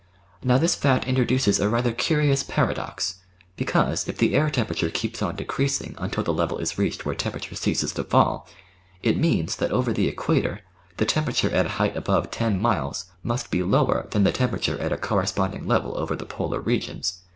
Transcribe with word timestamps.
Now 0.43 0.57
this 0.57 0.73
fact 0.73 1.05
introduces 1.05 1.59
a 1.59 1.69
rather 1.69 1.91
curious 1.91 2.41
paradox; 2.41 3.17
because, 3.55 4.07
if 4.09 4.17
the 4.17 4.33
air 4.33 4.49
tempera 4.49 4.75
ture 4.75 4.89
keeps 4.89 5.21
on 5.21 5.35
decreasing 5.35 5.93
until 5.99 6.23
the 6.23 6.33
level 6.33 6.57
is 6.57 6.79
reached 6.79 7.05
where 7.05 7.13
tem 7.13 7.33
perature 7.33 7.55
ceases 7.55 7.91
to 7.93 8.03
fall, 8.03 8.47
it 9.03 9.15
means 9.15 9.57
that 9.57 9.69
over 9.71 9.93
the 9.93 10.07
Equator 10.07 10.61
the 10.97 11.05
temperature 11.05 11.51
at 11.53 11.67
a 11.67 11.77
height 11.77 11.95
above 11.95 12.31
ten 12.31 12.59
miles 12.59 13.11
must 13.21 13.51
be 13.51 13.61
lower 13.61 14.07
than 14.09 14.23
the 14.23 14.31
temperature 14.31 14.79
at 14.81 14.91
a 14.91 14.97
corresponding 14.97 15.67
level 15.67 15.95
over 15.95 16.15
the 16.15 16.25
Polar 16.25 16.59
regions. 16.61 17.21